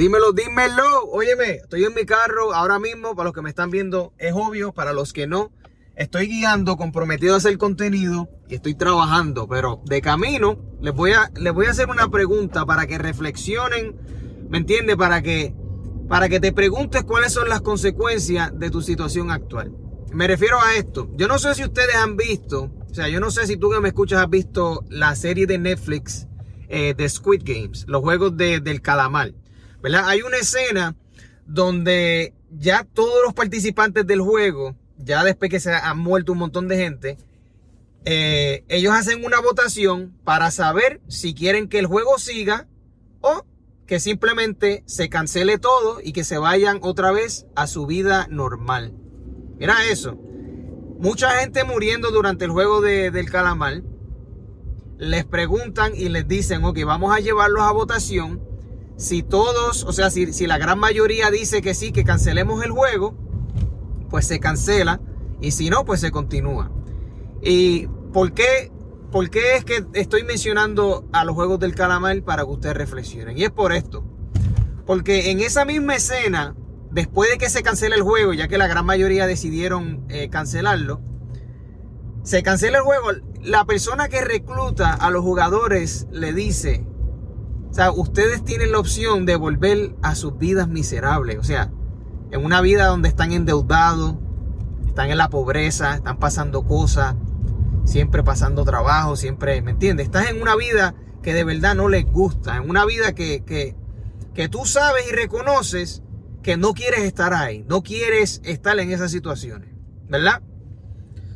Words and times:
Dímelo, 0.00 0.32
dímelo. 0.32 1.10
Óyeme, 1.12 1.56
estoy 1.56 1.84
en 1.84 1.92
mi 1.92 2.06
carro 2.06 2.54
ahora 2.54 2.78
mismo. 2.78 3.14
Para 3.14 3.26
los 3.26 3.34
que 3.34 3.42
me 3.42 3.50
están 3.50 3.68
viendo, 3.68 4.14
es 4.16 4.32
obvio. 4.34 4.72
Para 4.72 4.94
los 4.94 5.12
que 5.12 5.26
no, 5.26 5.52
estoy 5.94 6.26
guiando, 6.26 6.78
comprometido 6.78 7.34
a 7.34 7.36
hacer 7.36 7.58
contenido 7.58 8.30
y 8.48 8.54
estoy 8.54 8.74
trabajando. 8.74 9.46
Pero 9.46 9.82
de 9.84 10.00
camino, 10.00 10.58
les 10.80 10.94
voy 10.94 11.12
a, 11.12 11.30
les 11.36 11.52
voy 11.52 11.66
a 11.66 11.72
hacer 11.72 11.90
una 11.90 12.08
pregunta 12.08 12.64
para 12.64 12.86
que 12.86 12.96
reflexionen. 12.96 13.94
¿Me 14.48 14.56
entiendes? 14.56 14.96
Para 14.96 15.20
que, 15.20 15.54
para 16.08 16.30
que 16.30 16.40
te 16.40 16.54
preguntes 16.54 17.04
cuáles 17.04 17.34
son 17.34 17.50
las 17.50 17.60
consecuencias 17.60 18.58
de 18.58 18.70
tu 18.70 18.80
situación 18.80 19.30
actual. 19.30 19.70
Me 20.14 20.26
refiero 20.26 20.62
a 20.62 20.76
esto. 20.76 21.10
Yo 21.16 21.28
no 21.28 21.38
sé 21.38 21.54
si 21.54 21.62
ustedes 21.62 21.94
han 21.96 22.16
visto, 22.16 22.70
o 22.90 22.94
sea, 22.94 23.08
yo 23.08 23.20
no 23.20 23.30
sé 23.30 23.46
si 23.46 23.58
tú 23.58 23.68
que 23.68 23.80
me 23.80 23.88
escuchas 23.88 24.22
has 24.22 24.30
visto 24.30 24.82
la 24.88 25.14
serie 25.14 25.44
de 25.44 25.58
Netflix 25.58 26.26
eh, 26.70 26.94
de 26.96 27.06
Squid 27.06 27.42
Games, 27.44 27.84
los 27.86 28.00
juegos 28.00 28.34
del 28.34 28.80
calamar. 28.80 29.34
Hay 29.82 30.22
una 30.22 30.36
escena 30.36 30.94
donde 31.46 32.34
ya 32.50 32.84
todos 32.84 33.22
los 33.24 33.34
participantes 33.34 34.06
del 34.06 34.20
juego, 34.20 34.76
ya 34.98 35.24
después 35.24 35.50
que 35.50 35.60
se 35.60 35.72
han 35.72 35.98
muerto 35.98 36.32
un 36.32 36.38
montón 36.38 36.68
de 36.68 36.76
gente, 36.76 37.18
eh, 38.04 38.64
ellos 38.68 38.94
hacen 38.94 39.24
una 39.24 39.40
votación 39.40 40.14
para 40.24 40.50
saber 40.50 41.00
si 41.08 41.34
quieren 41.34 41.68
que 41.68 41.78
el 41.78 41.86
juego 41.86 42.18
siga 42.18 42.66
o 43.20 43.44
que 43.86 44.00
simplemente 44.00 44.84
se 44.86 45.08
cancele 45.08 45.58
todo 45.58 46.00
y 46.02 46.12
que 46.12 46.24
se 46.24 46.38
vayan 46.38 46.78
otra 46.82 47.10
vez 47.10 47.46
a 47.56 47.66
su 47.66 47.86
vida 47.86 48.26
normal. 48.30 48.94
Mira 49.58 49.86
eso. 49.90 50.16
Mucha 50.98 51.30
gente 51.40 51.64
muriendo 51.64 52.10
durante 52.10 52.44
el 52.44 52.50
juego 52.50 52.80
del 52.80 53.30
calamar. 53.30 53.82
Les 54.98 55.24
preguntan 55.24 55.92
y 55.96 56.10
les 56.10 56.28
dicen, 56.28 56.62
ok, 56.64 56.78
vamos 56.84 57.14
a 57.14 57.20
llevarlos 57.20 57.62
a 57.62 57.72
votación 57.72 58.49
si 59.00 59.22
todos, 59.22 59.84
o 59.84 59.94
sea, 59.94 60.10
si, 60.10 60.46
la 60.46 60.58
gran 60.58 60.78
mayoría 60.78 61.30
dice 61.30 61.62
que 61.62 61.72
sí, 61.72 61.90
que 61.90 62.04
cancelemos 62.04 62.62
el 62.62 62.70
juego, 62.70 63.14
pues 64.10 64.26
se 64.26 64.40
cancela. 64.40 65.00
Y 65.40 65.52
si 65.52 65.70
no, 65.70 65.86
pues 65.86 66.00
se 66.00 66.10
continúa. 66.10 66.70
¿Y 67.40 67.86
por 68.12 68.34
qué, 68.34 68.70
por 69.10 69.30
qué 69.30 69.56
es 69.56 69.64
que 69.64 69.86
estoy 69.94 70.24
mencionando 70.24 71.08
a 71.12 71.24
los 71.24 71.34
juegos 71.34 71.58
del 71.60 71.74
calamar 71.74 72.22
para 72.22 72.44
que 72.44 72.50
ustedes 72.50 72.76
reflexionen? 72.76 73.38
Y 73.38 73.44
es 73.44 73.50
por 73.50 73.72
esto. 73.72 74.04
Porque 74.84 75.30
en 75.30 75.40
esa 75.40 75.64
misma 75.64 75.96
escena, 75.96 76.54
después 76.90 77.30
de 77.30 77.38
que 77.38 77.48
se 77.48 77.62
cancela 77.62 77.96
el 77.96 78.02
juego, 78.02 78.34
ya 78.34 78.48
que 78.48 78.58
la 78.58 78.66
gran 78.66 78.84
mayoría 78.84 79.26
decidieron 79.26 80.04
eh, 80.10 80.28
cancelarlo, 80.28 81.00
se 82.22 82.42
cancela 82.42 82.76
el 82.76 82.84
juego. 82.84 83.12
La 83.40 83.64
persona 83.64 84.10
que 84.10 84.20
recluta 84.20 84.92
a 84.92 85.10
los 85.10 85.22
jugadores 85.22 86.06
le 86.10 86.34
dice, 86.34 86.84
o 87.70 87.72
sea, 87.72 87.92
ustedes 87.92 88.44
tienen 88.44 88.72
la 88.72 88.80
opción 88.80 89.26
de 89.26 89.36
volver 89.36 89.94
a 90.02 90.16
sus 90.16 90.36
vidas 90.36 90.66
miserables. 90.68 91.38
O 91.38 91.44
sea, 91.44 91.70
en 92.32 92.44
una 92.44 92.60
vida 92.60 92.86
donde 92.86 93.08
están 93.08 93.30
endeudados, 93.32 94.16
están 94.88 95.10
en 95.10 95.18
la 95.18 95.30
pobreza, 95.30 95.94
están 95.94 96.18
pasando 96.18 96.64
cosas, 96.66 97.14
siempre 97.84 98.24
pasando 98.24 98.64
trabajo, 98.64 99.14
siempre, 99.14 99.62
¿me 99.62 99.70
entiendes? 99.70 100.06
Estás 100.06 100.30
en 100.30 100.42
una 100.42 100.56
vida 100.56 100.96
que 101.22 101.32
de 101.32 101.44
verdad 101.44 101.76
no 101.76 101.88
les 101.88 102.04
gusta, 102.06 102.56
en 102.56 102.68
una 102.68 102.84
vida 102.84 103.14
que, 103.14 103.44
que, 103.44 103.76
que 104.34 104.48
tú 104.48 104.64
sabes 104.64 105.04
y 105.08 105.14
reconoces 105.14 106.02
que 106.42 106.56
no 106.56 106.72
quieres 106.72 107.00
estar 107.00 107.34
ahí, 107.34 107.64
no 107.68 107.82
quieres 107.82 108.40
estar 108.44 108.78
en 108.80 108.90
esas 108.90 109.12
situaciones, 109.12 109.70
¿verdad? 110.08 110.42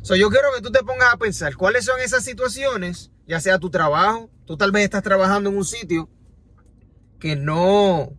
So, 0.01 0.15
yo 0.15 0.29
quiero 0.29 0.49
que 0.53 0.61
tú 0.61 0.71
te 0.71 0.83
pongas 0.83 1.13
a 1.13 1.17
pensar 1.17 1.55
cuáles 1.55 1.85
son 1.85 1.99
esas 1.99 2.23
situaciones, 2.23 3.11
ya 3.25 3.39
sea 3.39 3.57
tu 3.57 3.69
trabajo, 3.69 4.29
tú 4.45 4.57
tal 4.57 4.71
vez 4.71 4.83
estás 4.83 5.01
trabajando 5.01 5.49
en 5.49 5.57
un 5.57 5.65
sitio 5.65 6.09
que 7.25 7.35
no, 7.35 8.13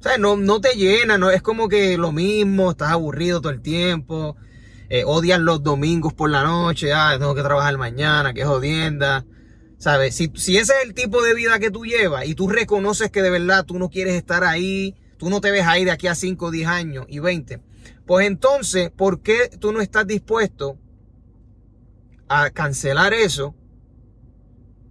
sea, 0.00 0.18
no, 0.18 0.36
no 0.36 0.60
te 0.60 0.74
llena, 0.76 1.16
no 1.16 1.30
es 1.30 1.40
como 1.40 1.66
que 1.66 1.96
lo 1.96 2.12
mismo, 2.12 2.72
estás 2.72 2.90
aburrido 2.90 3.40
todo 3.40 3.50
el 3.50 3.62
tiempo, 3.62 4.36
eh, 4.90 5.02
odias 5.06 5.40
los 5.40 5.62
domingos 5.62 6.12
por 6.12 6.28
la 6.28 6.42
noche, 6.42 6.92
ah, 6.92 7.16
tengo 7.18 7.34
que 7.34 7.40
trabajar 7.40 7.78
mañana, 7.78 8.34
qué 8.34 8.44
jodienda. 8.44 9.24
¿Sabes? 9.78 10.14
Si, 10.14 10.30
si 10.34 10.58
ese 10.58 10.74
es 10.74 10.84
el 10.84 10.92
tipo 10.92 11.22
de 11.22 11.32
vida 11.32 11.58
que 11.58 11.70
tú 11.70 11.86
llevas 11.86 12.26
y 12.26 12.34
tú 12.34 12.46
reconoces 12.46 13.10
que 13.10 13.22
de 13.22 13.30
verdad 13.30 13.64
tú 13.64 13.78
no 13.78 13.88
quieres 13.88 14.14
estar 14.14 14.44
ahí, 14.44 14.94
tú 15.16 15.30
no 15.30 15.40
te 15.40 15.50
ves 15.50 15.66
ahí 15.66 15.86
de 15.86 15.92
aquí 15.92 16.06
a 16.06 16.14
5, 16.14 16.50
10 16.50 16.68
años 16.68 17.06
y 17.08 17.20
20, 17.20 17.62
pues 18.04 18.26
entonces, 18.26 18.90
¿por 18.90 19.22
qué 19.22 19.48
tú 19.58 19.72
no 19.72 19.80
estás 19.80 20.06
dispuesto 20.06 20.76
a 22.28 22.50
cancelar 22.50 23.14
eso 23.14 23.54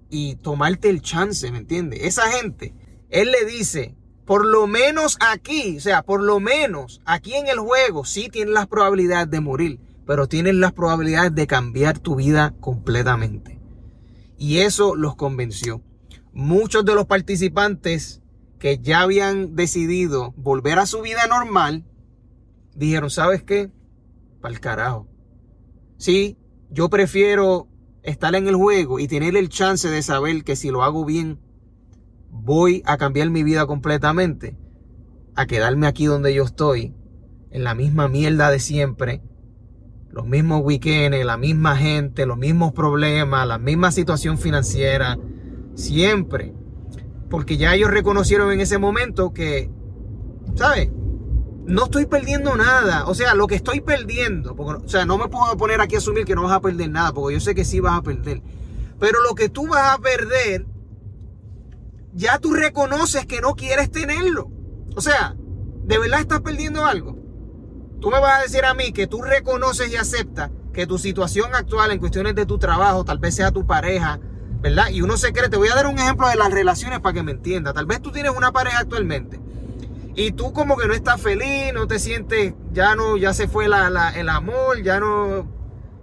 y 0.09 0.38
tomarte 0.38 0.90
el 0.90 1.03
chance, 1.03 1.52
¿me 1.52 1.59
entiendes? 1.59 2.00
Esa 2.02 2.31
gente 2.31 2.74
él 3.13 3.31
le 3.31 3.46
dice, 3.46 3.96
por 4.25 4.44
lo 4.44 4.66
menos 4.66 5.18
aquí, 5.19 5.78
o 5.78 5.79
sea, 5.79 6.01
por 6.01 6.24
lo 6.24 6.40
menos 6.40 7.00
aquí 7.06 7.35
en 7.35 7.47
el 7.47 7.59
juego, 7.59 8.06
sí 8.06 8.28
tienes 8.28 8.56
las 8.56 8.66
probabilidades 8.66 9.29
de 9.29 9.40
morir, 9.40 9.79
pero 10.07 10.28
tienes 10.28 10.56
las 10.56 10.74
probabilidades 10.74 11.35
de 11.35 11.46
cambiar 11.46 12.00
tu 12.00 12.16
vida 12.16 12.56
completamente. 12.59 13.62
Y 14.40 14.59
eso 14.59 14.96
los 14.96 15.16
convenció. 15.16 15.84
Muchos 16.34 16.85
de 16.85 16.96
los 16.96 17.06
participantes 17.06 18.23
que 18.57 18.79
ya 18.79 19.02
habían 19.02 19.56
decidido 19.56 20.34
volver 20.35 20.79
a 20.79 20.88
su 20.88 21.03
vida 21.03 21.28
normal, 21.28 21.85
dijeron, 22.75 23.12
¿sabes 23.12 23.44
qué? 23.44 23.69
Para 24.41 24.56
el 24.56 24.59
carajo. 24.59 25.07
Sí, 25.97 26.40
yo 26.72 26.90
prefiero 26.90 27.68
estar 28.02 28.34
en 28.34 28.47
el 28.47 28.56
juego 28.56 29.00
y 29.00 29.07
tener 29.07 29.38
el 29.38 29.50
chance 29.50 29.88
de 29.88 30.02
saber 30.02 30.44
que 30.44 30.56
si 30.56 30.72
lo 30.72 30.81
hago 30.81 31.06
bien, 31.06 31.43
voy 32.34 32.82
a 32.86 32.98
cambiar 32.98 33.30
mi 33.30 33.44
vida 33.44 33.66
completamente 33.66 34.58
a 35.36 35.46
quedarme 35.46 35.88
aquí 35.88 36.06
donde 36.06 36.34
yo 36.34 36.44
estoy, 36.44 36.94
en 37.52 37.64
la 37.64 37.76
misma 37.76 38.08
mierda 38.08 38.50
de 38.50 38.60
siempre, 38.60 39.22
los 40.12 40.26
mismos 40.26 40.62
weekends, 40.64 41.26
la 41.26 41.38
misma 41.38 41.76
gente, 41.76 42.26
los 42.26 42.38
mismos 42.38 42.74
problemas, 42.74 43.48
la 43.48 43.58
misma 43.58 43.92
situación 43.92 44.38
financiera, 44.38 45.18
siempre. 45.76 46.54
Porque 47.30 47.58
ya 47.58 47.74
ellos 47.74 47.90
reconocieron 47.90 48.52
en 48.52 48.60
ese 48.60 48.78
momento 48.78 49.34
que, 49.34 49.72
¿sabes? 50.56 50.90
No 51.66 51.86
estoy 51.86 52.06
perdiendo 52.06 52.56
nada. 52.56 53.06
O 53.08 53.16
sea, 53.16 53.34
lo 53.34 53.48
que 53.48 53.56
estoy 53.56 53.82
perdiendo, 53.82 54.56
porque, 54.56 54.86
o 54.86 54.90
sea, 54.90 55.06
no 55.06 55.18
me 55.18 55.30
puedo 55.30 55.56
poner 55.58 55.82
aquí 55.82 55.96
a 55.96 56.00
asumir 56.00 56.26
que 56.26 56.36
no 56.36 56.44
vas 56.44 56.52
a 56.52 56.62
perder 56.62 56.90
nada, 56.90 57.12
porque 57.14 57.36
yo 57.36 57.40
sé 57.40 57.56
que 57.56 57.66
sí 57.66 57.80
vas 57.80 57.98
a 57.98 58.04
perder. 58.04 58.42
Pero 59.00 59.22
lo 59.22 59.34
que 59.34 59.50
tú 59.50 59.68
vas 59.68 59.96
a 59.96 60.00
perder 60.00 60.68
ya 62.13 62.40
tú 62.40 62.53
reconoces 62.53 63.25
que 63.25 63.41
no 63.41 63.56
quieres 63.56 63.91
tenerlo. 63.91 64.50
O 64.96 65.01
sea, 65.01 65.35
¿de 65.84 65.97
verdad 65.97 66.22
estás 66.22 66.41
perdiendo 66.41 66.85
algo? 66.85 67.18
Tú 68.00 68.09
me 68.09 68.19
vas 68.19 68.40
a 68.40 68.44
decir 68.44 68.66
a 68.66 68.74
mí 68.74 68.91
que 68.91 69.07
tú 69.07 69.22
reconoces 69.22 69.91
y 69.91 69.96
aceptas 69.96 70.52
que 70.73 70.88
tu 70.88 70.97
situación 70.97 71.53
actual 71.56 71.91
en 71.91 72.00
cuestiones 72.00 72.35
de 72.35 72.46
tu 72.46 72.57
trabajo, 72.57 73.06
tal 73.06 73.19
vez 73.19 73.35
sea 73.35 73.52
tu 73.52 73.66
pareja, 73.66 74.19
¿verdad? 74.62 74.90
Y 74.90 75.02
uno 75.02 75.18
se 75.18 75.31
cree, 75.31 75.50
te 75.50 75.57
voy 75.57 75.69
a 75.69 75.75
dar 75.75 75.88
un 75.88 75.97
ejemplo 75.97 76.28
de 76.28 76.35
las 76.35 76.52
relaciones 76.52 77.00
para 77.00 77.13
que 77.13 77.23
me 77.23 77.31
entienda. 77.31 77.73
Tal 77.73 77.85
vez 77.85 78.02
tú 78.02 78.12
tienes 78.12 78.34
una 78.35 78.52
pareja 78.52 78.79
actualmente 78.79 79.40
y 80.16 80.31
tú 80.31 80.53
como 80.53 80.78
que 80.78 80.88
no 80.88 80.94
estás 80.94 81.19
feliz, 81.22 81.73
no 81.73 81.88
te 81.88 82.00
sientes, 82.00 82.53
ya 82.72 82.96
no, 82.96 83.18
ya 83.18 83.34
se 83.34 83.47
fue 83.47 83.66
el 83.66 84.29
amor, 84.29 84.81
ya 84.84 85.00
no, 85.00 85.47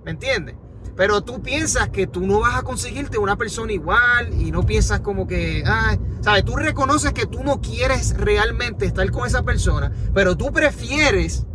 ¿me 0.05 0.11
entiendes? 0.11 0.57
Pero 1.01 1.23
tú 1.23 1.41
piensas 1.41 1.89
que 1.89 2.07
tú 2.07 2.27
no 2.27 2.41
vas 2.41 2.57
a 2.57 2.63
conseguirte 2.63 3.17
una 3.17 3.37
persona 3.37 3.73
igual 3.73 4.39
y 4.39 4.51
no 4.51 4.67
piensas 4.67 5.01
como 5.01 5.27
que, 5.27 5.63
ah, 5.65 5.97
¿sabes? 6.21 6.45
Tú 6.45 6.57
reconoces 6.57 7.15
que 7.15 7.25
tú 7.25 7.43
no 7.43 7.63
quieres 7.63 8.15
realmente 8.19 8.85
estar 8.85 9.11
con 9.11 9.27
esa 9.27 9.43
persona, 9.43 9.91
pero 10.13 10.37
tú 10.37 10.53
prefieres 10.53 11.47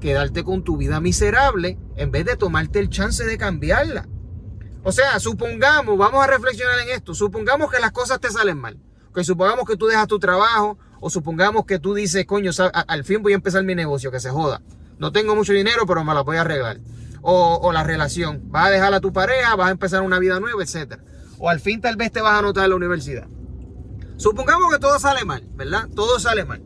quedarte 0.00 0.44
con 0.44 0.62
tu 0.62 0.76
vida 0.76 1.00
miserable 1.00 1.76
en 1.96 2.12
vez 2.12 2.24
de 2.24 2.36
tomarte 2.36 2.78
el 2.78 2.88
chance 2.88 3.24
de 3.24 3.36
cambiarla. 3.36 4.06
O 4.84 4.92
sea, 4.92 5.18
supongamos, 5.18 5.98
vamos 5.98 6.22
a 6.22 6.28
reflexionar 6.28 6.78
en 6.78 6.90
esto, 6.90 7.14
supongamos 7.14 7.72
que 7.72 7.80
las 7.80 7.90
cosas 7.90 8.20
te 8.20 8.30
salen 8.30 8.58
mal, 8.58 8.78
que 9.12 9.24
supongamos 9.24 9.64
que 9.66 9.76
tú 9.76 9.86
dejas 9.86 10.06
tu 10.06 10.20
trabajo 10.20 10.78
o 11.00 11.10
supongamos 11.10 11.64
que 11.66 11.80
tú 11.80 11.94
dices, 11.94 12.26
coño, 12.26 12.52
al 12.72 13.02
fin 13.02 13.24
voy 13.24 13.32
a 13.32 13.34
empezar 13.34 13.64
mi 13.64 13.74
negocio, 13.74 14.12
que 14.12 14.20
se 14.20 14.30
joda. 14.30 14.62
No 14.98 15.10
tengo 15.10 15.34
mucho 15.34 15.52
dinero, 15.52 15.84
pero 15.84 16.04
me 16.04 16.14
la 16.14 16.20
voy 16.20 16.36
a 16.36 16.42
arreglar 16.42 16.78
o, 17.24 17.72
la 17.72 17.82
relación. 17.82 18.42
Vas 18.50 18.66
a 18.66 18.70
dejar 18.70 18.94
a 18.94 19.00
tu 19.00 19.12
pareja, 19.12 19.56
vas 19.56 19.68
a 19.68 19.72
empezar 19.72 20.02
una 20.02 20.18
vida 20.18 20.38
nueva, 20.40 20.62
etc. 20.62 21.00
O 21.38 21.48
al 21.48 21.58
fin 21.58 21.80
tal 21.80 21.96
vez 21.96 22.12
te 22.12 22.20
vas 22.20 22.32
a 22.34 22.38
anotar 22.38 22.64
en 22.64 22.70
la 22.70 22.76
universidad. 22.76 23.26
Supongamos 24.16 24.72
que 24.72 24.78
todo 24.78 24.98
sale 24.98 25.24
mal, 25.24 25.42
¿verdad? 25.54 25.88
Todo 25.94 26.20
sale 26.20 26.44
mal. 26.44 26.62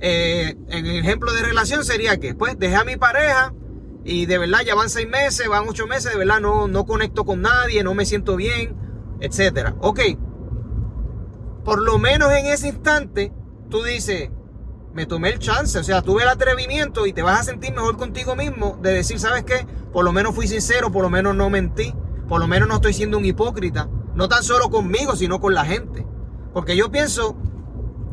Eh, 0.00 0.56
en 0.68 0.86
el 0.86 0.98
ejemplo 0.98 1.32
de 1.32 1.42
relación 1.42 1.84
sería 1.84 2.18
que, 2.18 2.34
pues, 2.34 2.58
dejé 2.58 2.76
a 2.76 2.84
mi 2.84 2.96
pareja 2.96 3.54
y 4.04 4.26
de 4.26 4.38
verdad 4.38 4.60
ya 4.64 4.74
van 4.74 4.90
seis 4.90 5.08
meses, 5.08 5.48
van 5.48 5.66
ocho 5.66 5.86
meses, 5.86 6.12
de 6.12 6.18
verdad 6.18 6.40
no, 6.40 6.68
no 6.68 6.84
conecto 6.84 7.24
con 7.24 7.40
nadie, 7.40 7.82
no 7.82 7.94
me 7.94 8.04
siento 8.04 8.36
bien, 8.36 8.76
etc. 9.20 9.74
Ok. 9.80 10.00
Por 11.64 11.80
lo 11.80 11.98
menos 11.98 12.30
en 12.32 12.46
ese 12.46 12.68
instante, 12.68 13.32
tú 13.70 13.82
dices, 13.84 14.30
me 14.94 15.06
tomé 15.06 15.30
el 15.30 15.38
chance, 15.38 15.78
o 15.78 15.84
sea, 15.84 16.02
tuve 16.02 16.22
el 16.22 16.28
atrevimiento 16.28 17.06
y 17.06 17.12
te 17.12 17.22
vas 17.22 17.40
a 17.40 17.44
sentir 17.44 17.72
mejor 17.72 17.96
contigo 17.96 18.36
mismo 18.36 18.78
de 18.82 18.92
decir, 18.92 19.18
¿sabes 19.18 19.44
qué? 19.44 19.66
Por 19.92 20.04
lo 20.04 20.12
menos 20.12 20.34
fui 20.34 20.46
sincero, 20.46 20.92
por 20.92 21.02
lo 21.02 21.10
menos 21.10 21.34
no 21.34 21.48
mentí, 21.50 21.94
por 22.28 22.40
lo 22.40 22.46
menos 22.46 22.68
no 22.68 22.76
estoy 22.76 22.92
siendo 22.92 23.18
un 23.18 23.24
hipócrita, 23.24 23.88
no 24.14 24.28
tan 24.28 24.42
solo 24.42 24.70
conmigo, 24.70 25.16
sino 25.16 25.40
con 25.40 25.54
la 25.54 25.64
gente. 25.64 26.06
Porque 26.52 26.76
yo 26.76 26.90
pienso, 26.90 27.36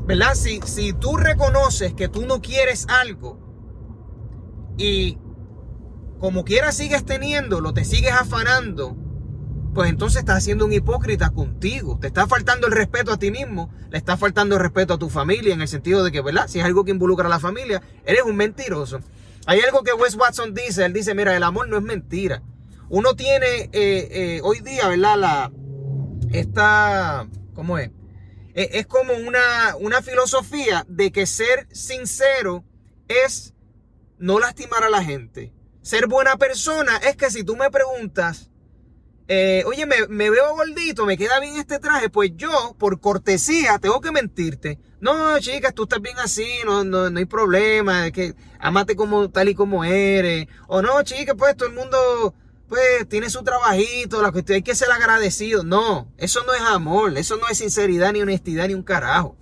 ¿verdad? 0.06 0.36
Si, 0.36 0.62
si 0.62 0.94
tú 0.94 1.18
reconoces 1.18 1.94
que 1.94 2.08
tú 2.08 2.26
no 2.26 2.42
quieres 2.42 2.88
algo 2.88 3.38
y 4.78 5.18
como 6.20 6.46
quiera 6.46 6.72
sigues 6.72 7.06
teniéndolo, 7.06 7.74
te 7.74 7.84
sigues 7.84 8.14
afanando, 8.14 8.96
pues 9.74 9.90
entonces 9.90 10.20
estás 10.20 10.44
siendo 10.44 10.66
un 10.66 10.74
hipócrita 10.74 11.30
contigo. 11.30 11.98
Te 12.00 12.08
está 12.08 12.28
faltando 12.28 12.68
el 12.68 12.74
respeto 12.74 13.12
a 13.12 13.18
ti 13.18 13.32
mismo, 13.32 13.72
le 13.90 13.98
está 13.98 14.18
faltando 14.18 14.56
el 14.56 14.62
respeto 14.62 14.94
a 14.94 15.00
tu 15.00 15.10
familia, 15.10 15.54
en 15.54 15.62
el 15.62 15.68
sentido 15.68 16.04
de 16.04 16.12
que, 16.12 16.22
¿verdad? 16.22 16.48
Si 16.48 16.60
es 16.60 16.66
algo 16.66 16.84
que 16.86 16.92
involucra 16.92 17.28
a 17.28 17.30
la 17.30 17.40
familia, 17.40 17.82
eres 18.06 18.24
un 18.24 18.36
mentiroso. 18.36 19.00
Hay 19.46 19.60
algo 19.62 19.84
que 19.84 19.94
Wes 19.94 20.16
Watson 20.16 20.54
dice, 20.54 20.86
él 20.86 20.94
dice, 20.94 21.16
mira, 21.16 21.36
el 21.36 21.44
amor 21.44 21.68
no 21.68 21.78
es 21.78 21.84
mentira. 21.84 22.44
Uno 22.90 23.16
tiene 23.16 23.70
eh, 23.72 24.08
eh, 24.12 24.42
hoy 24.44 24.62
día, 24.62 24.88
¿verdad? 24.88 25.18
La, 25.18 25.52
esta, 26.32 27.28
¿cómo 27.54 27.78
es? 27.78 27.92
E, 28.56 28.70
es 28.74 28.88
como 28.88 29.14
una, 29.14 29.76
una 29.80 30.02
filosofía 30.02 30.86
de 30.88 31.12
que 31.12 31.26
ser 31.26 31.68
sincero 31.72 32.64
es 33.08 33.54
no 34.18 34.40
lastimar 34.40 34.84
a 34.84 34.90
la 34.90 35.04
gente. 35.04 35.54
Ser 35.82 36.08
buena 36.08 36.38
persona 36.38 36.98
es 36.98 37.16
que 37.16 37.32
si 37.32 37.44
tú 37.44 37.56
me 37.56 37.72
preguntas, 37.72 38.49
eh, 39.32 39.64
oye, 39.68 39.86
me, 39.86 40.30
veo 40.32 40.56
gordito, 40.56 41.06
me 41.06 41.16
queda 41.16 41.40
bien 41.40 41.56
este 41.58 41.78
traje, 41.78 42.10
pues 42.10 42.32
yo, 42.36 42.76
por 42.80 43.00
cortesía, 43.00 43.78
tengo 43.78 44.02
que 44.02 44.12
mentirte. 44.12 44.80
No, 45.02 45.38
chicas, 45.40 45.76
tú 45.76 45.84
estás 45.84 46.02
bien 46.02 46.18
así, 46.18 46.48
no, 46.66 46.84
no, 46.84 47.12
no 47.12 47.20
hay 47.20 47.26
problema, 47.26 48.10
que 48.10 48.34
amate 48.60 48.96
como 48.96 49.30
tal 49.30 49.50
y 49.50 49.54
como 49.54 49.84
eres. 49.84 50.48
O 50.68 50.82
no, 50.82 51.04
chicas, 51.04 51.36
pues 51.38 51.56
todo 51.56 51.70
el 51.70 51.76
mundo 51.76 52.34
pues 52.68 53.08
tiene 53.08 53.30
su 53.30 53.44
trabajito, 53.44 54.20
la 54.24 54.32
cuestión 54.32 54.56
hay 54.56 54.64
que 54.64 54.74
ser 54.74 54.92
agradecido. 54.92 55.64
No, 55.64 56.12
eso 56.18 56.44
no 56.48 56.56
es 56.56 56.62
amor, 56.62 57.16
eso 57.16 57.38
no 57.38 57.48
es 57.50 57.60
sinceridad, 57.60 58.12
ni 58.14 58.24
honestidad, 58.24 58.68
ni 58.68 58.74
un 58.74 58.82
carajo. 58.82 59.38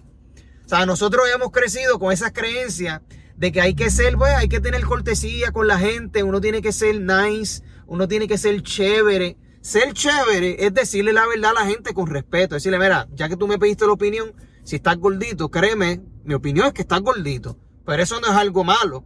O 0.66 0.68
sea, 0.68 0.86
nosotros 0.86 1.30
hemos 1.34 1.52
crecido 1.52 1.98
con 1.98 2.12
esas 2.12 2.34
creencias 2.34 3.02
de 3.38 3.54
que 3.54 3.62
hay 3.62 3.74
que 3.74 3.90
ser, 3.90 4.18
pues, 4.18 4.34
hay 4.36 4.50
que 4.50 4.60
tener 4.60 4.84
cortesía 4.84 5.54
con 5.54 5.66
la 5.66 5.80
gente, 5.80 6.24
uno 6.24 6.42
tiene 6.42 6.62
que 6.62 6.74
ser 6.74 7.00
nice, 7.00 7.64
uno 7.86 8.10
tiene 8.10 8.28
que 8.28 8.38
ser 8.38 8.62
chévere. 8.64 9.38
Ser 9.68 9.92
chévere 9.92 10.66
es 10.66 10.74
decirle 10.74 11.12
la 11.12 11.28
verdad 11.28 11.52
a 11.52 11.66
la 11.66 11.70
gente 11.70 11.94
con 11.94 12.08
respeto. 12.08 12.56
Decirle, 12.56 12.80
mira, 12.80 13.10
ya 13.12 13.28
que 13.28 13.36
tú 13.36 13.50
me 13.50 13.60
pediste 13.60 13.86
la 13.86 13.92
opinión, 13.92 14.34
si 14.64 14.78
estás 14.78 14.96
gordito, 14.96 15.52
créeme, 15.52 16.02
mi 16.24 16.36
opinión 16.36 16.68
es 16.68 16.72
que 16.72 16.84
estás 16.84 17.02
gordito. 17.02 17.60
Pero 17.86 18.02
eso 18.02 18.22
no 18.22 18.28
es 18.28 18.34
algo 18.34 18.64
malo. 18.64 19.04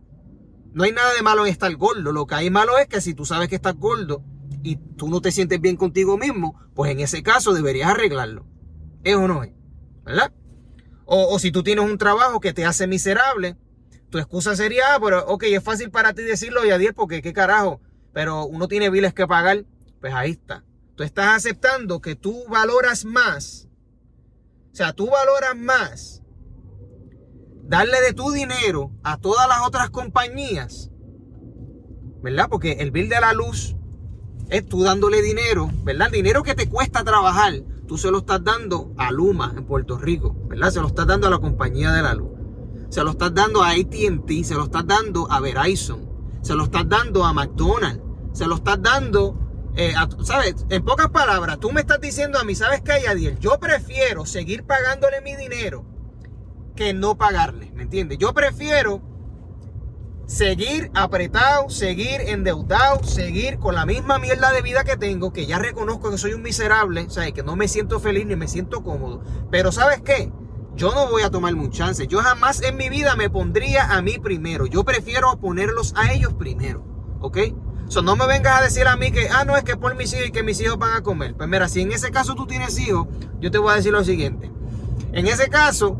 No 0.71 0.83
hay 0.83 0.91
nada 0.91 1.15
de 1.15 1.23
malo 1.23 1.47
en 1.47 1.51
estar 1.51 1.75
gordo. 1.77 2.11
Lo 2.11 2.27
que 2.27 2.35
hay 2.35 2.51
malo 2.51 2.77
es 2.77 2.85
que 2.85 3.01
si 3.01 3.15
tú 3.15 3.25
sabes 3.25 3.49
que 3.49 3.55
estás 3.55 3.75
gordo 3.75 4.23
y 4.61 4.75
tú 4.75 5.09
no 5.09 5.19
te 5.19 5.31
sientes 5.31 5.59
bien 5.59 5.77
contigo 5.77 6.15
mismo, 6.15 6.61
pues 6.75 6.91
en 6.91 6.99
ese 6.99 7.23
caso 7.23 7.53
deberías 7.53 7.89
arreglarlo. 7.89 8.45
¿Es 9.03 9.15
o 9.15 9.27
no 9.27 9.43
es? 9.43 9.53
¿Verdad? 10.05 10.31
O, 11.05 11.39
si 11.39 11.51
tú 11.51 11.63
tienes 11.63 11.85
un 11.85 11.97
trabajo 11.97 12.39
que 12.39 12.53
te 12.53 12.65
hace 12.65 12.85
miserable, 12.85 13.57
tu 14.11 14.19
excusa 14.19 14.55
sería, 14.55 14.93
ah, 14.93 14.99
pero 15.01 15.25
ok, 15.25 15.41
es 15.41 15.63
fácil 15.63 15.89
para 15.89 16.13
ti 16.13 16.21
decirlo, 16.21 16.63
y 16.63 16.67
Yadier, 16.67 16.93
porque 16.93 17.23
qué 17.23 17.33
carajo, 17.33 17.81
pero 18.13 18.45
uno 18.45 18.67
tiene 18.67 18.91
biles 18.91 19.15
que 19.15 19.25
pagar. 19.25 19.65
Pues 20.01 20.13
ahí 20.13 20.31
está. 20.31 20.65
Tú 20.95 21.03
estás 21.03 21.37
aceptando 21.37 22.01
que 22.01 22.15
tú 22.15 22.43
valoras 22.49 23.05
más. 23.05 23.69
O 24.73 24.75
sea, 24.75 24.93
tú 24.93 25.09
valoras 25.09 25.55
más 25.55 26.21
darle 27.63 28.01
de 28.01 28.13
tu 28.13 28.31
dinero 28.31 28.91
a 29.03 29.17
todas 29.17 29.47
las 29.47 29.61
otras 29.65 29.91
compañías. 29.91 30.89
¿Verdad? 32.21 32.47
Porque 32.49 32.73
el 32.73 32.91
bill 32.91 33.09
de 33.09 33.21
la 33.21 33.33
luz 33.33 33.75
es 34.49 34.67
tú 34.67 34.83
dándole 34.83 35.21
dinero, 35.21 35.69
¿verdad? 35.83 36.07
El 36.07 36.13
dinero 36.13 36.43
que 36.43 36.55
te 36.55 36.67
cuesta 36.67 37.03
trabajar, 37.03 37.53
tú 37.87 37.97
se 37.97 38.11
lo 38.11 38.19
estás 38.19 38.43
dando 38.43 38.93
a 38.97 39.11
Luma 39.11 39.53
en 39.55 39.65
Puerto 39.65 39.97
Rico, 39.97 40.35
¿verdad? 40.47 40.71
Se 40.71 40.81
lo 40.81 40.87
estás 40.87 41.07
dando 41.07 41.27
a 41.27 41.29
la 41.29 41.39
compañía 41.39 41.91
de 41.91 42.01
la 42.01 42.13
luz. 42.13 42.31
Se 42.89 43.03
lo 43.03 43.11
estás 43.11 43.33
dando 43.33 43.63
a 43.63 43.69
ATT, 43.69 44.43
se 44.43 44.55
lo 44.55 44.65
estás 44.65 44.85
dando 44.85 45.31
a 45.31 45.39
Verizon, 45.39 46.09
se 46.41 46.53
lo 46.55 46.65
estás 46.65 46.89
dando 46.89 47.23
a 47.23 47.31
McDonald's, 47.31 48.01
se 48.33 48.45
lo 48.45 48.55
estás 48.55 48.81
dando 48.81 49.40
eh, 49.75 49.93
¿sabes? 50.23 50.65
En 50.69 50.83
pocas 50.83 51.09
palabras, 51.09 51.59
tú 51.59 51.71
me 51.71 51.81
estás 51.81 52.01
diciendo 52.01 52.39
a 52.39 52.43
mí, 52.43 52.55
¿sabes 52.55 52.81
qué, 52.81 53.01
Yadiel? 53.03 53.39
Yo 53.39 53.59
prefiero 53.59 54.25
seguir 54.25 54.65
pagándole 54.65 55.21
mi 55.21 55.35
dinero 55.35 55.85
que 56.75 56.93
no 56.93 57.17
pagarle, 57.17 57.71
¿me 57.73 57.83
entiendes? 57.83 58.17
Yo 58.17 58.33
prefiero 58.33 59.01
seguir 60.25 60.89
apretado, 60.93 61.69
seguir 61.69 62.21
endeudado, 62.21 63.03
seguir 63.03 63.59
con 63.59 63.75
la 63.75 63.85
misma 63.85 64.17
mierda 64.17 64.51
de 64.51 64.61
vida 64.61 64.83
que 64.83 64.97
tengo, 64.97 65.33
que 65.33 65.45
ya 65.45 65.59
reconozco 65.59 66.09
que 66.09 66.17
soy 66.17 66.33
un 66.33 66.41
miserable, 66.41 67.09
¿sabes? 67.09 67.33
Que 67.33 67.43
no 67.43 67.55
me 67.55 67.67
siento 67.67 67.99
feliz 67.99 68.25
ni 68.25 68.35
me 68.35 68.47
siento 68.47 68.83
cómodo. 68.83 69.21
Pero 69.51 69.71
¿sabes 69.71 70.01
qué? 70.01 70.31
Yo 70.75 70.93
no 70.93 71.09
voy 71.09 71.23
a 71.23 71.29
tomar 71.29 71.53
un 71.53 71.69
chance. 71.69 72.07
Yo 72.07 72.19
jamás 72.19 72.61
en 72.61 72.77
mi 72.77 72.89
vida 72.89 73.15
me 73.15 73.29
pondría 73.29 73.91
a 73.91 74.01
mí 74.01 74.19
primero. 74.19 74.65
Yo 74.67 74.85
prefiero 74.85 75.37
ponerlos 75.39 75.93
a 75.97 76.13
ellos 76.13 76.33
primero, 76.33 76.83
¿ok? 77.19 77.37
No 78.01 78.15
me 78.15 78.25
vengas 78.25 78.61
a 78.61 78.63
decir 78.63 78.87
a 78.87 78.95
mí 78.95 79.11
que, 79.11 79.27
ah, 79.27 79.43
no, 79.43 79.57
es 79.57 79.63
que 79.65 79.75
por 79.75 79.95
mis 79.95 80.13
hijos 80.13 80.27
y 80.27 80.31
que 80.31 80.43
mis 80.43 80.61
hijos 80.61 80.77
van 80.79 80.95
a 80.95 81.03
comer. 81.03 81.35
Pues 81.35 81.49
mira, 81.49 81.67
si 81.67 81.81
en 81.81 81.91
ese 81.91 82.09
caso 82.09 82.35
tú 82.35 82.47
tienes 82.47 82.79
hijos, 82.79 83.07
yo 83.41 83.51
te 83.51 83.57
voy 83.57 83.73
a 83.73 83.75
decir 83.75 83.91
lo 83.91 84.03
siguiente. 84.05 84.49
En 85.11 85.27
ese 85.27 85.49
caso, 85.49 85.99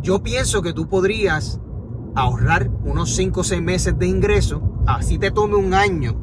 yo 0.00 0.22
pienso 0.22 0.62
que 0.62 0.72
tú 0.72 0.88
podrías 0.88 1.60
ahorrar 2.14 2.70
unos 2.84 3.14
5 3.14 3.40
o 3.40 3.44
6 3.44 3.60
meses 3.60 3.98
de 3.98 4.06
ingreso, 4.06 4.62
así 4.86 5.18
te 5.18 5.30
tome 5.30 5.56
un 5.56 5.74
año, 5.74 6.16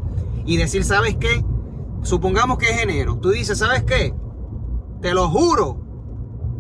y 0.46 0.58
decir, 0.58 0.84
¿sabes 0.84 1.18
qué? 1.20 1.46
Supongamos 2.02 2.58
que 2.58 2.70
es 2.70 2.82
enero. 2.82 3.18
Tú 3.18 3.30
dices, 3.30 3.60
¿sabes 3.60 3.84
qué? 3.84 4.16
Te 5.02 5.14
lo 5.14 5.30
juro 5.30 5.82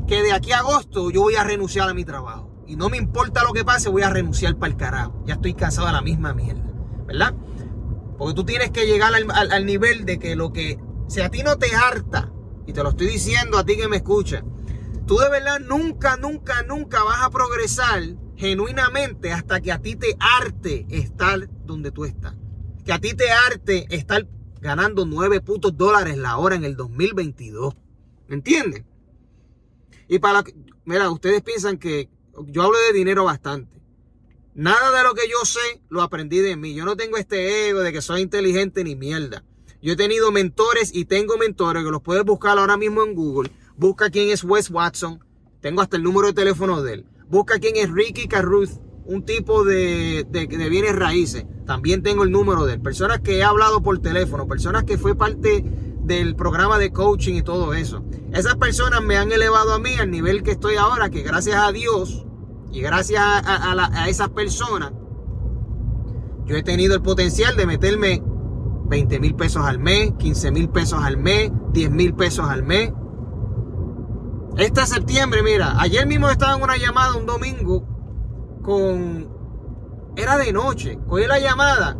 que 0.07 0.21
de 0.21 0.31
aquí 0.31 0.51
a 0.51 0.59
agosto 0.59 1.09
yo 1.09 1.21
voy 1.21 1.35
a 1.35 1.43
renunciar 1.43 1.89
a 1.89 1.93
mi 1.95 2.05
trabajo. 2.05 2.51
Y 2.67 2.75
no 2.75 2.89
me 2.89 2.97
importa 2.97 3.43
lo 3.43 3.53
que 3.53 3.65
pase, 3.65 3.89
voy 3.89 4.03
a 4.03 4.09
renunciar 4.09 4.57
para 4.57 4.71
el 4.71 4.77
carajo. 4.77 5.23
Ya 5.25 5.35
estoy 5.35 5.53
cansado 5.53 5.87
de 5.87 5.93
la 5.93 6.01
misma 6.01 6.33
mierda. 6.33 6.74
¿Verdad? 7.05 7.33
Porque 8.17 8.33
tú 8.33 8.45
tienes 8.45 8.71
que 8.71 8.85
llegar 8.85 9.13
al, 9.13 9.65
nivel 9.65 10.05
de 10.05 10.19
que 10.19 10.35
lo 10.35 10.53
que, 10.53 10.79
si 11.07 11.21
a 11.21 11.29
ti 11.29 11.43
no 11.43 11.57
te 11.57 11.75
harta, 11.75 12.31
y 12.67 12.73
te 12.73 12.81
lo 12.81 12.89
estoy 12.89 13.07
diciendo 13.07 13.57
a 13.57 13.65
ti 13.65 13.77
que 13.77 13.87
me 13.87 13.97
escuchas, 13.97 14.43
tú 15.05 15.17
de 15.17 15.29
verdad 15.29 15.59
nunca, 15.59 16.17
nunca, 16.17 16.63
nunca 16.63 17.03
vas 17.03 17.21
a 17.21 17.29
progresar 17.29 18.01
genuinamente 18.35 19.31
hasta 19.31 19.61
que 19.61 19.71
a 19.71 19.81
ti 19.81 19.95
te 19.95 20.17
arte 20.19 20.85
estar 20.89 21.47
donde 21.65 21.91
tú 21.91 22.05
estás. 22.05 22.33
Que 22.83 22.93
a 22.93 22.99
ti 22.99 23.13
te 23.13 23.31
arte 23.31 23.85
estar 23.89 24.27
ganando 24.61 25.05
9 25.05 25.41
putos 25.41 25.77
dólares 25.77 26.17
la 26.17 26.37
hora 26.37 26.55
en 26.55 26.63
el 26.63 26.75
2022. 26.75 27.75
¿Me 28.27 28.35
entienden? 28.35 28.85
Y 30.07 30.19
para, 30.19 30.43
mira, 30.85 31.09
ustedes 31.09 31.41
piensan 31.41 31.77
que 31.77 32.09
yo 32.47 32.63
hablo 32.63 32.77
de 32.87 32.97
dinero 32.97 33.25
bastante. 33.25 33.81
Nada 34.55 34.97
de 34.97 35.03
lo 35.03 35.13
que 35.13 35.27
yo 35.27 35.43
sé 35.43 35.81
lo 35.89 36.01
aprendí 36.01 36.37
de 36.37 36.55
mí. 36.55 36.73
Yo 36.73 36.85
no 36.85 36.95
tengo 36.95 37.17
este 37.17 37.67
ego 37.67 37.81
de 37.81 37.91
que 37.91 38.01
soy 38.01 38.21
inteligente 38.21 38.85
ni 38.85 38.95
mierda. 38.95 39.43
Yo 39.81 39.91
he 39.91 39.95
tenido 39.97 40.31
mentores 40.31 40.91
y 40.95 41.03
tengo 41.03 41.37
mentores 41.37 41.83
que 41.83 41.91
los 41.91 42.01
puedes 42.01 42.23
buscar 42.23 42.57
ahora 42.57 42.77
mismo 42.77 43.03
en 43.03 43.15
Google. 43.15 43.51
Busca 43.75 44.09
quién 44.09 44.29
es 44.29 44.45
Wes 44.45 44.71
Watson. 44.71 45.19
Tengo 45.59 45.81
hasta 45.81 45.97
el 45.97 46.03
número 46.03 46.27
de 46.27 46.33
teléfono 46.33 46.81
de 46.81 46.93
él. 46.93 47.05
Busca 47.27 47.59
quién 47.59 47.75
es 47.75 47.91
Ricky 47.91 48.29
Carruth, 48.29 48.69
un 49.03 49.25
tipo 49.25 49.65
de, 49.65 50.25
de, 50.29 50.47
de 50.47 50.69
bienes 50.69 50.95
raíces. 50.95 51.45
También 51.65 52.01
tengo 52.01 52.23
el 52.23 52.31
número 52.31 52.63
de 52.63 52.75
él. 52.75 52.81
Personas 52.81 53.19
que 53.19 53.39
he 53.39 53.43
hablado 53.43 53.83
por 53.83 53.99
teléfono. 53.99 54.47
Personas 54.47 54.85
que 54.85 54.97
fue 54.97 55.15
parte 55.15 55.65
del 56.01 56.37
programa 56.37 56.79
de 56.79 56.93
coaching 56.93 57.33
y 57.33 57.41
todo 57.41 57.73
eso. 57.73 58.05
Esas 58.31 58.55
personas 58.55 59.03
me 59.03 59.17
han 59.17 59.33
elevado 59.33 59.73
a 59.73 59.79
mí 59.79 59.95
al 59.95 60.09
nivel 60.11 60.43
que 60.43 60.51
estoy 60.51 60.77
ahora, 60.77 61.09
que 61.09 61.23
gracias 61.23 61.57
a 61.57 61.73
Dios 61.73 62.24
y 62.75 62.81
gracias 62.81 63.23
a, 63.23 64.09
esas 64.09 64.27
personas, 64.31 64.91
yo 66.43 66.57
he 66.57 66.61
tenido 66.61 66.93
el 66.93 67.01
potencial 67.01 67.55
de 67.55 67.65
meterme 67.65 68.21
20 68.87 69.17
mil 69.21 69.33
pesos 69.33 69.65
al 69.65 69.79
mes, 69.79 70.11
15 70.19 70.51
mil 70.51 70.67
pesos 70.67 71.01
al 71.01 71.15
mes, 71.15 71.53
10 71.71 71.91
mil 71.91 72.13
pesos 72.15 72.49
al 72.49 72.63
mes. 72.63 72.91
Este 74.57 74.85
septiembre, 74.87 75.41
mira, 75.41 75.79
ayer 75.79 76.05
mismo 76.05 76.29
estaba 76.29 76.57
en 76.57 76.63
una 76.63 76.75
llamada 76.75 77.15
un 77.15 77.25
domingo 77.25 77.87
con... 78.61 79.29
Era 80.17 80.37
de 80.37 80.51
noche, 80.51 80.99
cogí 81.07 81.27
la 81.27 81.39
llamada, 81.39 81.97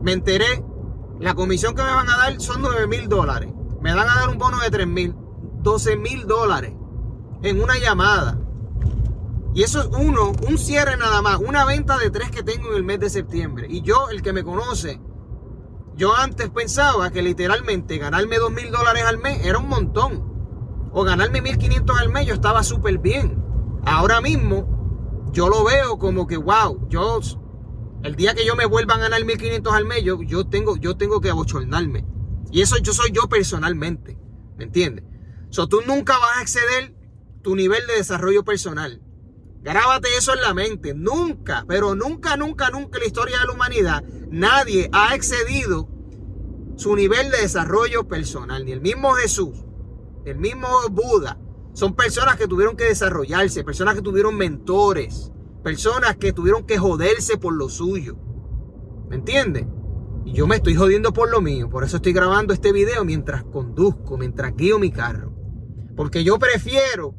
me 0.00 0.12
enteré, 0.12 0.64
la 1.18 1.34
comisión 1.34 1.74
que 1.74 1.82
me 1.82 1.92
van 1.92 2.08
a 2.08 2.16
dar 2.16 2.40
son 2.40 2.62
9 2.62 2.86
mil 2.86 3.06
dólares. 3.06 3.52
Me 3.82 3.94
van 3.94 4.08
a 4.08 4.14
dar 4.14 4.30
un 4.30 4.38
bono 4.38 4.60
de 4.60 4.70
3 4.70 4.86
mil, 4.86 5.14
12 5.60 5.98
mil 5.98 6.26
dólares 6.26 6.72
en 7.42 7.62
una 7.62 7.76
llamada. 7.78 8.39
Y 9.52 9.62
eso 9.64 9.80
es 9.80 9.86
uno, 9.86 10.32
un 10.48 10.58
cierre 10.58 10.96
nada 10.96 11.22
más, 11.22 11.38
una 11.38 11.64
venta 11.64 11.98
de 11.98 12.10
tres 12.10 12.30
que 12.30 12.42
tengo 12.42 12.70
en 12.70 12.76
el 12.76 12.84
mes 12.84 13.00
de 13.00 13.10
septiembre. 13.10 13.66
Y 13.68 13.82
yo, 13.82 14.08
el 14.10 14.22
que 14.22 14.32
me 14.32 14.44
conoce, 14.44 15.00
yo 15.96 16.14
antes 16.14 16.50
pensaba 16.50 17.10
que 17.10 17.20
literalmente 17.20 17.98
ganarme 17.98 18.38
dos 18.38 18.52
mil 18.52 18.70
dólares 18.70 19.04
al 19.04 19.18
mes 19.18 19.44
era 19.44 19.58
un 19.58 19.68
montón. 19.68 20.30
O 20.92 21.04
ganarme 21.04 21.40
1500 21.40 22.00
al 22.00 22.08
mes, 22.10 22.26
yo 22.26 22.34
estaba 22.34 22.62
súper 22.62 22.98
bien. 22.98 23.42
Ahora 23.84 24.20
mismo, 24.20 25.28
yo 25.32 25.48
lo 25.48 25.64
veo 25.64 25.98
como 25.98 26.26
que, 26.26 26.36
wow, 26.36 26.88
yo, 26.88 27.20
el 28.02 28.16
día 28.16 28.34
que 28.34 28.44
yo 28.44 28.56
me 28.56 28.66
vuelva 28.66 28.94
a 28.94 28.98
ganar 28.98 29.24
1500 29.24 29.72
al 29.72 29.84
mes, 29.84 30.02
yo, 30.02 30.20
yo, 30.22 30.46
tengo, 30.46 30.76
yo 30.76 30.96
tengo 30.96 31.20
que 31.20 31.30
abochornarme. 31.30 32.06
Y 32.50 32.62
eso 32.62 32.76
yo 32.78 32.92
soy 32.92 33.10
yo 33.12 33.28
personalmente. 33.28 34.18
¿Me 34.56 34.64
entiendes? 34.64 35.04
So, 35.50 35.68
tú 35.68 35.80
nunca 35.86 36.18
vas 36.18 36.38
a 36.38 36.42
exceder 36.42 36.94
tu 37.42 37.56
nivel 37.56 37.86
de 37.86 37.94
desarrollo 37.96 38.44
personal. 38.44 39.02
Grábate 39.62 40.08
eso 40.16 40.32
en 40.34 40.40
la 40.40 40.54
mente. 40.54 40.94
Nunca, 40.94 41.64
pero 41.68 41.94
nunca, 41.94 42.36
nunca, 42.36 42.70
nunca 42.70 42.98
en 42.98 43.02
la 43.02 43.06
historia 43.06 43.38
de 43.38 43.46
la 43.46 43.52
humanidad 43.52 44.04
nadie 44.30 44.88
ha 44.92 45.14
excedido 45.14 45.88
su 46.76 46.96
nivel 46.96 47.30
de 47.30 47.42
desarrollo 47.42 48.08
personal. 48.08 48.64
Ni 48.64 48.72
el 48.72 48.80
mismo 48.80 49.12
Jesús, 49.12 49.64
el 50.24 50.38
mismo 50.38 50.68
Buda. 50.90 51.38
Son 51.72 51.94
personas 51.94 52.36
que 52.36 52.48
tuvieron 52.48 52.76
que 52.76 52.84
desarrollarse, 52.84 53.62
personas 53.62 53.94
que 53.94 54.02
tuvieron 54.02 54.36
mentores, 54.36 55.30
personas 55.62 56.16
que 56.16 56.32
tuvieron 56.32 56.66
que 56.66 56.78
joderse 56.78 57.36
por 57.36 57.54
lo 57.54 57.68
suyo. 57.68 58.16
¿Me 59.08 59.16
entiendes? 59.16 59.66
Y 60.24 60.32
yo 60.32 60.46
me 60.46 60.56
estoy 60.56 60.74
jodiendo 60.74 61.12
por 61.12 61.30
lo 61.30 61.40
mío. 61.40 61.68
Por 61.68 61.84
eso 61.84 61.96
estoy 61.96 62.12
grabando 62.12 62.52
este 62.52 62.72
video 62.72 63.04
mientras 63.04 63.44
conduzco, 63.44 64.16
mientras 64.16 64.56
guío 64.56 64.78
mi 64.78 64.90
carro. 64.90 65.32
Porque 65.96 66.24
yo 66.24 66.38
prefiero 66.38 67.14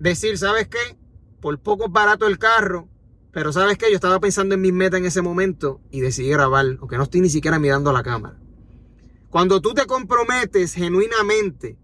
decir, 0.00 0.38
¿sabes 0.38 0.66
qué? 0.66 0.98
Por 1.40 1.60
poco 1.60 1.88
barato 1.88 2.26
el 2.26 2.38
carro, 2.38 2.88
pero 3.32 3.52
¿sabes 3.52 3.78
qué? 3.78 3.86
Yo 3.90 3.94
estaba 3.94 4.18
pensando 4.18 4.56
en 4.56 4.60
mis 4.60 4.72
metas 4.72 4.98
en 4.98 5.06
ese 5.06 5.22
momento 5.22 5.80
y 5.90 6.00
decidí 6.00 6.30
grabar, 6.30 6.66
aunque 6.80 6.96
no 6.96 7.04
estoy 7.04 7.20
ni 7.20 7.28
siquiera 7.28 7.58
mirando 7.60 7.92
la 7.92 8.02
cámara. 8.02 8.36
Cuando 9.28 9.60
tú 9.60 9.74
te 9.74 9.86
comprometes 9.86 10.74
genuinamente 10.74 11.78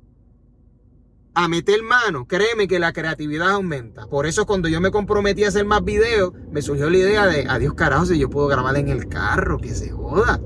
a 1.34 1.46
meter 1.46 1.82
mano, 1.82 2.26
créeme 2.26 2.66
que 2.66 2.78
la 2.78 2.92
creatividad 2.92 3.50
aumenta. 3.50 4.06
Por 4.06 4.26
eso 4.26 4.46
cuando 4.46 4.68
yo 4.68 4.80
me 4.80 4.90
comprometí 4.90 5.44
a 5.44 5.48
hacer 5.48 5.66
más 5.66 5.84
videos, 5.84 6.32
me 6.50 6.62
surgió 6.62 6.90
la 6.90 6.96
idea 6.96 7.26
de, 7.26 7.46
adiós 7.46 7.74
carajo, 7.74 8.06
si 8.06 8.18
yo 8.18 8.30
puedo 8.30 8.48
grabar 8.48 8.76
en 8.76 8.88
el 8.88 9.06
carro, 9.08 9.58
que 9.58 9.74
se 9.74 9.90
joda. 9.90 10.40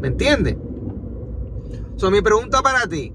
¿Me 0.00 0.08
entiendes? 0.08 0.56
So, 1.96 2.12
mi 2.12 2.22
pregunta 2.22 2.62
para 2.62 2.86
ti, 2.86 3.12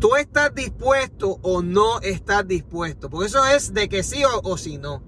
¿Tú 0.00 0.16
estás 0.16 0.54
dispuesto 0.54 1.38
o 1.42 1.60
no 1.60 2.00
estás 2.00 2.48
dispuesto? 2.48 3.10
Porque 3.10 3.26
eso 3.26 3.44
es 3.44 3.74
de 3.74 3.90
que 3.90 4.02
sí 4.02 4.22
o, 4.24 4.56
si 4.56 4.78
no. 4.78 5.02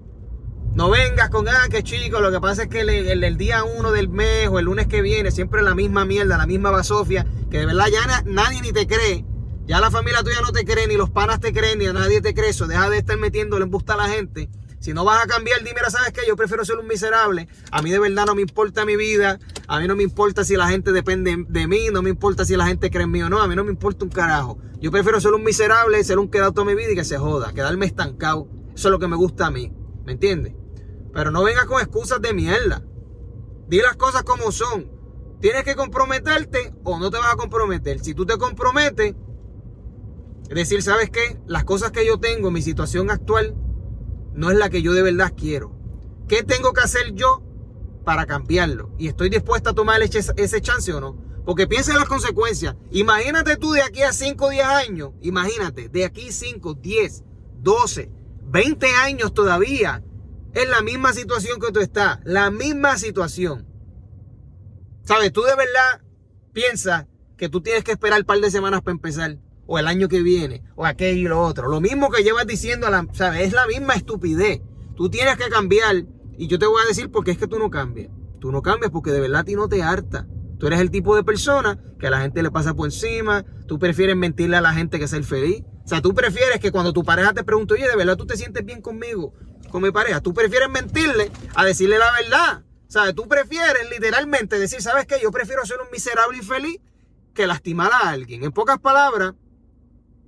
No 0.75 0.91
vengas 0.91 1.31
con, 1.31 1.47
ah, 1.47 1.67
que 1.71 1.81
chico, 1.81 2.19
lo 2.19 2.31
que 2.31 2.39
pasa 2.39 2.63
es 2.63 2.69
que 2.69 2.81
el, 2.81 3.37
día 3.37 3.63
uno 3.63 3.91
del 3.91 4.07
mes 4.07 4.49
o 4.49 4.59
el 4.59 4.65
lunes 4.65 4.85
que 4.85 5.01
viene, 5.01 5.31
siempre 5.31 5.63
la 5.63 5.73
misma 5.73 6.05
mierda, 6.05 6.37
la 6.37 6.45
misma 6.45 6.69
basofia, 6.69 7.25
que 7.49 7.57
de 7.57 7.65
verdad 7.65 7.87
ya 7.91 8.21
nadie 8.25 8.61
ni 8.61 8.71
te 8.71 8.85
cree. 8.85 9.25
Ya 9.65 9.79
la 9.79 9.89
familia 9.89 10.21
tuya 10.21 10.41
no 10.41 10.51
te 10.51 10.63
cree, 10.63 10.87
ni 10.87 10.95
los 10.95 11.09
panas 11.09 11.39
te 11.39 11.53
creen, 11.53 11.79
ni 11.79 11.87
a 11.87 11.93
nadie 11.93 12.21
te 12.21 12.35
cree. 12.35 12.51
Eso 12.51 12.67
deja 12.67 12.87
de 12.91 12.99
estar 12.99 13.17
metiéndole 13.17 13.63
en 13.63 13.71
busta 13.71 13.95
a 13.95 13.97
la 13.97 14.09
gente. 14.09 14.51
Si 14.83 14.93
no 14.93 15.05
vas 15.05 15.23
a 15.23 15.27
cambiar, 15.27 15.63
dime, 15.63 15.79
¿sabes 15.87 16.11
qué? 16.11 16.23
Yo 16.27 16.35
prefiero 16.35 16.65
ser 16.65 16.77
un 16.77 16.85
miserable. 16.85 17.47
A 17.71 17.81
mí 17.81 17.89
de 17.89 17.99
verdad 17.99 18.25
no 18.25 18.35
me 18.35 18.41
importa 18.41 18.83
mi 18.83 18.97
vida. 18.97 19.39
A 19.69 19.79
mí 19.79 19.87
no 19.87 19.95
me 19.95 20.03
importa 20.03 20.43
si 20.43 20.57
la 20.57 20.67
gente 20.67 20.91
depende 20.91 21.45
de 21.47 21.67
mí. 21.69 21.87
No 21.89 22.01
me 22.01 22.09
importa 22.09 22.43
si 22.43 22.57
la 22.57 22.65
gente 22.65 22.91
cree 22.91 23.05
en 23.05 23.11
mí 23.11 23.23
o 23.23 23.29
no. 23.29 23.41
A 23.41 23.47
mí 23.47 23.55
no 23.55 23.63
me 23.63 23.71
importa 23.71 24.03
un 24.03 24.11
carajo. 24.11 24.57
Yo 24.81 24.91
prefiero 24.91 25.21
ser 25.21 25.31
un 25.31 25.41
miserable, 25.41 26.03
ser 26.03 26.19
un 26.19 26.29
quedado 26.29 26.51
toda 26.51 26.65
mi 26.65 26.75
vida 26.75 26.91
y 26.91 26.95
que 26.95 27.05
se 27.05 27.17
joda. 27.17 27.53
Quedarme 27.53 27.85
estancado. 27.85 28.49
Eso 28.75 28.89
es 28.89 28.91
lo 28.91 28.99
que 28.99 29.07
me 29.07 29.15
gusta 29.15 29.45
a 29.45 29.51
mí. 29.51 29.71
¿Me 30.03 30.11
entiendes? 30.11 30.53
Pero 31.13 31.31
no 31.31 31.45
vengas 31.45 31.63
con 31.63 31.79
excusas 31.79 32.21
de 32.21 32.33
mierda. 32.33 32.83
Di 33.69 33.77
las 33.77 33.95
cosas 33.95 34.23
como 34.23 34.51
son. 34.51 34.91
Tienes 35.39 35.63
que 35.63 35.75
comprometerte 35.75 36.73
o 36.83 36.99
no 36.99 37.09
te 37.09 37.19
vas 37.19 37.31
a 37.31 37.37
comprometer. 37.37 38.01
Si 38.01 38.13
tú 38.13 38.25
te 38.25 38.37
comprometes, 38.37 39.15
es 40.49 40.55
decir, 40.55 40.81
¿sabes 40.81 41.09
qué? 41.09 41.39
Las 41.47 41.63
cosas 41.63 41.91
que 41.91 42.05
yo 42.05 42.19
tengo, 42.19 42.51
mi 42.51 42.61
situación 42.61 43.09
actual, 43.09 43.55
no 44.33 44.51
es 44.51 44.57
la 44.57 44.69
que 44.69 44.81
yo 44.81 44.93
de 44.93 45.01
verdad 45.01 45.33
quiero. 45.35 45.75
¿Qué 46.27 46.43
tengo 46.43 46.73
que 46.73 46.81
hacer 46.81 47.13
yo 47.13 47.43
para 48.03 48.25
cambiarlo? 48.25 48.91
Y 48.97 49.07
estoy 49.07 49.29
dispuesta 49.29 49.71
a 49.71 49.73
tomar 49.73 50.01
ese 50.01 50.61
chance 50.61 50.93
o 50.93 50.99
no. 50.99 51.17
Porque 51.45 51.67
piensa 51.67 51.91
en 51.91 51.97
las 51.97 52.07
consecuencias. 52.07 52.75
Imagínate 52.91 53.57
tú 53.57 53.73
de 53.73 53.81
aquí 53.81 54.01
a 54.01 54.13
5 54.13 54.45
o 54.45 54.49
10 54.49 54.65
años. 54.65 55.11
Imagínate, 55.21 55.89
de 55.89 56.05
aquí 56.05 56.31
5, 56.31 56.75
10, 56.75 57.23
12, 57.59 58.11
20 58.45 58.87
años 58.87 59.33
todavía. 59.33 60.03
Es 60.53 60.69
la 60.69 60.81
misma 60.81 61.13
situación 61.13 61.59
que 61.59 61.71
tú 61.71 61.81
estás. 61.81 62.19
La 62.23 62.49
misma 62.49 62.97
situación. 62.97 63.67
¿Sabes? 65.03 65.33
Tú 65.33 65.41
de 65.41 65.55
verdad 65.55 66.01
piensas 66.53 67.07
que 67.35 67.49
tú 67.49 67.61
tienes 67.61 67.83
que 67.83 67.91
esperar 67.91 68.21
un 68.21 68.25
par 68.25 68.39
de 68.39 68.49
semanas 68.49 68.81
para 68.81 68.93
empezar 68.93 69.37
o 69.65 69.79
el 69.79 69.87
año 69.87 70.07
que 70.09 70.21
viene, 70.21 70.63
o 70.75 70.85
aquello 70.85 71.19
y 71.19 71.29
lo 71.29 71.41
otro. 71.41 71.69
Lo 71.69 71.81
mismo 71.81 72.09
que 72.09 72.23
llevas 72.23 72.47
diciendo, 72.47 72.89
la, 72.89 73.07
¿sabes? 73.13 73.47
Es 73.47 73.53
la 73.53 73.65
misma 73.67 73.93
estupidez. 73.93 74.61
Tú 74.95 75.09
tienes 75.09 75.37
que 75.37 75.49
cambiar, 75.49 76.05
y 76.37 76.47
yo 76.47 76.59
te 76.59 76.65
voy 76.65 76.81
a 76.83 76.87
decir 76.87 77.09
porque 77.09 77.31
es 77.31 77.37
que 77.37 77.47
tú 77.47 77.59
no 77.59 77.69
cambias. 77.69 78.09
Tú 78.39 78.51
no 78.51 78.61
cambias 78.61 78.91
porque 78.91 79.11
de 79.11 79.21
verdad 79.21 79.41
a 79.41 79.43
ti 79.45 79.55
no 79.55 79.69
te 79.69 79.81
harta. 79.81 80.27
Tú 80.59 80.67
eres 80.67 80.79
el 80.79 80.91
tipo 80.91 81.15
de 81.15 81.23
persona 81.23 81.79
que 81.99 82.07
a 82.07 82.09
la 82.09 82.21
gente 82.21 82.43
le 82.43 82.51
pasa 82.51 82.73
por 82.73 82.87
encima, 82.87 83.43
tú 83.67 83.79
prefieres 83.79 84.15
mentirle 84.15 84.57
a 84.57 84.61
la 84.61 84.73
gente 84.73 84.99
que 84.99 85.07
ser 85.07 85.23
feliz. 85.23 85.63
O 85.83 85.87
sea, 85.87 86.01
tú 86.01 86.13
prefieres 86.13 86.59
que 86.59 86.71
cuando 86.71 86.93
tu 86.93 87.03
pareja 87.03 87.33
te 87.33 87.43
pregunte, 87.43 87.73
oye, 87.73 87.87
¿de 87.87 87.95
verdad 87.95 88.15
tú 88.15 88.25
te 88.25 88.37
sientes 88.37 88.65
bien 88.65 88.81
conmigo, 88.81 89.33
con 89.71 89.81
mi 89.81 89.91
pareja? 89.91 90.21
Tú 90.21 90.33
prefieres 90.33 90.69
mentirle 90.69 91.31
a 91.55 91.65
decirle 91.65 91.97
la 91.97 92.11
verdad. 92.11 92.63
O 92.87 92.91
sea, 92.91 93.11
tú 93.13 93.27
prefieres 93.27 93.89
literalmente 93.89 94.59
decir, 94.59 94.81
¿sabes 94.81 95.05
qué? 95.05 95.15
Yo 95.21 95.31
prefiero 95.31 95.65
ser 95.65 95.77
un 95.81 95.89
miserable 95.91 96.37
infeliz 96.37 96.79
que 97.33 97.47
lastimar 97.47 97.91
a 97.91 98.09
alguien. 98.09 98.43
En 98.43 98.51
pocas 98.51 98.79
palabras, 98.79 99.33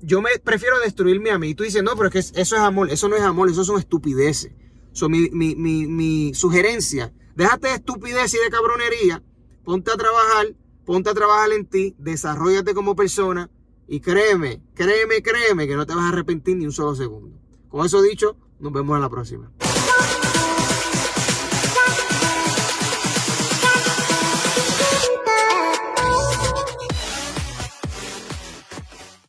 yo 0.06 0.22
me 0.22 0.30
prefiero 0.44 0.80
destruirme 0.80 1.32
a 1.32 1.40
mí. 1.40 1.50
Y 1.50 1.56
tú 1.56 1.64
dices, 1.64 1.84
no, 1.84 1.96
pero 1.96 2.08
es 2.08 2.14
que 2.14 2.20
eso 2.20 2.56
es 2.56 2.62
amor, 2.62 2.92
eso 2.92 3.10
no 3.10 3.16
es 3.16 3.24
amor, 3.24 3.50
eso 3.50 3.64
son 3.64 3.80
estupideces. 3.80 4.52
So, 4.92 5.10
mi, 5.10 5.30
mi, 5.32 5.56
mi, 5.56 5.88
mi 5.88 6.34
sugerencia, 6.34 7.14
déjate 7.36 7.68
de 7.68 7.74
estupidez 7.74 8.34
y 8.34 8.38
de 8.38 8.50
cabronería, 8.50 9.24
ponte 9.64 9.92
a 9.92 9.96
trabajar, 9.96 10.56
ponte 10.86 11.10
a 11.10 11.14
trabajar 11.14 11.52
en 11.52 11.66
ti, 11.66 11.96
desarrollate 11.98 12.74
como 12.74 12.96
persona 12.96 13.50
y 13.88 14.00
créeme, 14.00 14.62
créeme, 14.74 15.22
créeme 15.22 15.68
que 15.68 15.76
no 15.76 15.86
te 15.86 15.96
vas 15.96 16.06
a 16.06 16.10
arrepentir 16.10 16.56
ni 16.56 16.66
un 16.66 16.72
solo 16.72 16.96
segundo. 16.96 17.38
Con 17.68 17.86
eso 17.86 18.02
dicho, 18.02 18.38
nos 18.60 18.72
vemos 18.72 18.96
en 18.96 19.02
la 19.02 19.10
próxima. 19.10 19.52